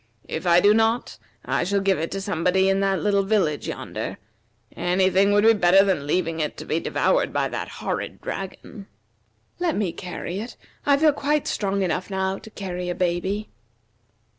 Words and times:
If 0.27 0.47
I 0.47 0.61
do 0.61 0.73
not, 0.73 1.19
I 1.45 1.63
shall 1.63 1.79
give 1.79 1.99
it 1.99 2.09
to 2.09 2.21
somebody 2.21 2.67
in 2.69 2.79
that 2.79 3.03
little 3.03 3.21
village 3.21 3.67
yonder. 3.67 4.17
Any 4.75 5.11
thing 5.11 5.31
would 5.31 5.43
be 5.43 5.53
better 5.53 5.83
than 5.85 6.07
leaving 6.07 6.39
it 6.39 6.57
to 6.57 6.65
be 6.65 6.79
devoured 6.79 7.31
by 7.31 7.47
that 7.49 7.67
horrid 7.67 8.19
dragon." 8.19 8.87
"Let 9.59 9.75
me 9.75 9.91
carry 9.91 10.39
it. 10.39 10.57
I 10.87 10.97
feel 10.97 11.13
quite 11.13 11.45
strong 11.45 11.83
enough 11.83 12.09
now 12.09 12.39
to 12.39 12.49
carry 12.49 12.89
a 12.89 12.95
baby." 12.95 13.49